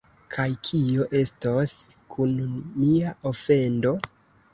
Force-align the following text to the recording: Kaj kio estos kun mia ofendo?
Kaj 0.35 0.43
kio 0.67 1.03
estos 1.19 1.73
kun 2.13 2.31
mia 2.85 3.13
ofendo? 3.33 3.93